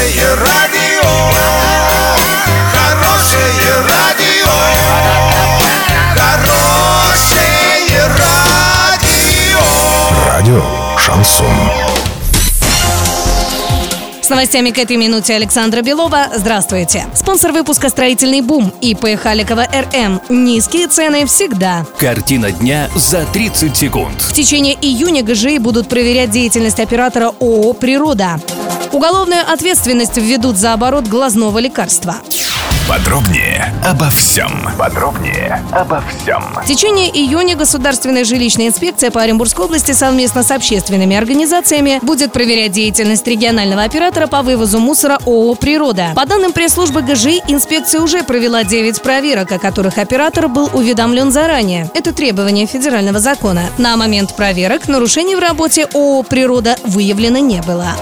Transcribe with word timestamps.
Хорошее 0.00 0.34
радио, 0.34 1.10
хорошее 2.72 3.74
радио, 3.86 4.48
хорошее 6.16 8.06
радио. 8.16 9.60
Радио 10.26 10.62
Шансон. 10.96 11.46
С 14.22 14.30
новостями 14.30 14.70
к 14.70 14.78
этой 14.78 14.96
минуте 14.96 15.34
Александра 15.34 15.82
Белова. 15.82 16.28
Здравствуйте. 16.34 17.04
Спонсор 17.14 17.52
выпуска 17.52 17.90
«Строительный 17.90 18.40
бум» 18.40 18.72
ИП 18.80 19.20
Халикова 19.22 19.66
РМ. 19.70 20.22
Низкие 20.30 20.88
цены 20.88 21.26
всегда. 21.26 21.84
Картина 21.98 22.52
дня 22.52 22.88
за 22.94 23.26
30 23.26 23.76
секунд. 23.76 24.22
В 24.22 24.32
течение 24.32 24.78
июня 24.80 25.22
ГЖИ 25.22 25.58
будут 25.58 25.90
проверять 25.90 26.30
деятельность 26.30 26.80
оператора 26.80 27.32
ООО 27.38 27.74
«Природа». 27.74 28.40
Уголовную 28.92 29.42
ответственность 29.48 30.16
введут 30.16 30.56
за 30.56 30.72
оборот 30.72 31.06
глазного 31.06 31.58
лекарства. 31.58 32.16
Подробнее 32.88 33.72
обо 33.84 34.10
всем. 34.10 34.50
Подробнее 34.76 35.62
обо 35.70 36.02
всем. 36.08 36.42
В 36.60 36.66
течение 36.66 37.08
июня 37.08 37.54
Государственная 37.54 38.24
жилищная 38.24 38.66
инспекция 38.66 39.12
по 39.12 39.22
Оренбургской 39.22 39.66
области 39.66 39.92
совместно 39.92 40.42
с 40.42 40.50
общественными 40.50 41.14
организациями 41.14 42.00
будет 42.02 42.32
проверять 42.32 42.72
деятельность 42.72 43.28
регионального 43.28 43.84
оператора 43.84 44.26
по 44.26 44.42
вывозу 44.42 44.80
мусора 44.80 45.20
ООО 45.24 45.54
«Природа». 45.54 46.08
По 46.16 46.26
данным 46.26 46.52
пресс-службы 46.52 47.02
ГЖИ, 47.02 47.42
инспекция 47.46 48.00
уже 48.00 48.24
провела 48.24 48.64
9 48.64 49.00
проверок, 49.02 49.52
о 49.52 49.60
которых 49.60 49.98
оператор 49.98 50.48
был 50.48 50.68
уведомлен 50.72 51.30
заранее. 51.30 51.88
Это 51.94 52.12
требование 52.12 52.66
федерального 52.66 53.20
закона. 53.20 53.62
На 53.78 53.96
момент 53.96 54.34
проверок 54.34 54.88
нарушений 54.88 55.36
в 55.36 55.38
работе 55.38 55.86
ООО 55.94 56.24
«Природа» 56.24 56.74
выявлено 56.82 57.38
не 57.38 57.62
было. 57.62 57.94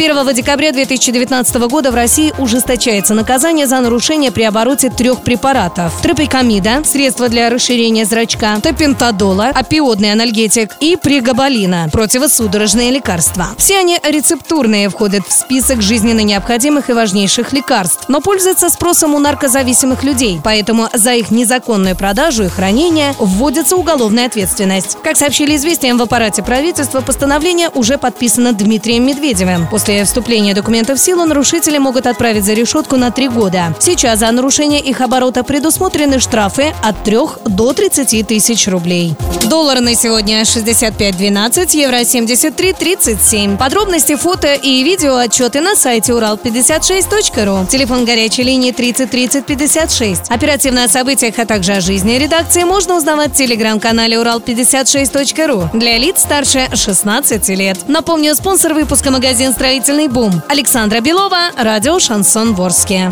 С 0.00 0.02
1 0.02 0.34
декабря 0.34 0.72
2019 0.72 1.56
года 1.68 1.90
в 1.90 1.94
России 1.94 2.32
ужесточается 2.38 3.12
наказание 3.12 3.66
за 3.66 3.80
нарушение 3.80 4.32
при 4.32 4.44
обороте 4.44 4.88
трех 4.88 5.20
препаратов. 5.20 5.92
Тропикамида, 6.00 6.84
средство 6.86 7.28
для 7.28 7.50
расширения 7.50 8.06
зрачка, 8.06 8.58
топентадола, 8.62 9.48
опиодный 9.48 10.12
анальгетик 10.12 10.74
и 10.80 10.96
пригабалина, 10.96 11.90
противосудорожные 11.92 12.90
лекарства. 12.90 13.48
Все 13.58 13.76
они 13.76 13.98
рецептурные, 14.02 14.88
входят 14.88 15.26
в 15.26 15.32
список 15.32 15.82
жизненно 15.82 16.20
необходимых 16.20 16.88
и 16.88 16.94
важнейших 16.94 17.52
лекарств, 17.52 18.06
но 18.08 18.22
пользуются 18.22 18.70
спросом 18.70 19.14
у 19.14 19.18
наркозависимых 19.18 20.02
людей, 20.02 20.40
поэтому 20.42 20.88
за 20.94 21.12
их 21.12 21.30
незаконную 21.30 21.94
продажу 21.94 22.44
и 22.44 22.48
хранение 22.48 23.14
вводится 23.18 23.76
уголовная 23.76 24.28
ответственность. 24.28 24.96
Как 25.04 25.18
сообщили 25.18 25.56
известиям 25.56 25.98
в 25.98 26.02
аппарате 26.02 26.42
правительства, 26.42 27.02
постановление 27.02 27.68
уже 27.74 27.98
подписано 27.98 28.54
Дмитрием 28.54 29.06
Медведевым. 29.06 29.66
После 29.66 29.89
вступления 30.04 30.54
документов 30.54 30.98
в 30.98 31.02
силу 31.02 31.24
нарушители 31.24 31.78
могут 31.78 32.06
отправить 32.06 32.44
за 32.44 32.54
решетку 32.54 32.96
на 32.96 33.10
три 33.10 33.28
года. 33.28 33.74
Сейчас 33.78 34.20
за 34.20 34.30
нарушение 34.30 34.80
их 34.80 35.00
оборота 35.00 35.42
предусмотрены 35.42 36.20
штрафы 36.20 36.72
от 36.82 37.02
3 37.04 37.16
до 37.46 37.72
30 37.72 38.26
тысяч 38.26 38.68
рублей. 38.68 39.14
Доллар 39.44 39.80
на 39.80 39.94
сегодня 39.94 40.42
65.12, 40.42 41.76
евро 41.76 41.96
73.37. 41.96 43.56
Подробности, 43.56 44.16
фото 44.16 44.54
и 44.54 44.82
видео 44.82 45.16
отчеты 45.16 45.60
на 45.60 45.74
сайте 45.74 46.12
урал56.ру. 46.12 47.66
Телефон 47.66 48.04
горячей 48.04 48.42
линии 48.42 48.72
30 48.72 49.10
30 49.10 49.46
56. 49.46 50.30
Оперативно 50.30 50.84
о 50.84 50.88
событиях, 50.88 51.38
а 51.38 51.46
также 51.46 51.72
о 51.72 51.80
жизни 51.80 52.12
редакции 52.12 52.62
можно 52.64 52.96
узнавать 52.96 53.32
в 53.32 53.36
телеграм-канале 53.36 54.16
урал56.ру 54.16 55.70
для 55.72 55.98
лиц 55.98 56.20
старше 56.20 56.68
16 56.72 57.48
лет. 57.50 57.78
Напомню, 57.88 58.34
спонсор 58.34 58.74
выпуска 58.74 59.10
магазин 59.10 59.52
«Строительный 59.80 60.08
бум». 60.08 60.42
Александра 60.50 61.00
Белова, 61.00 61.52
радио 61.56 61.98
«Шансон 61.98 62.54
Ворске». 62.54 63.10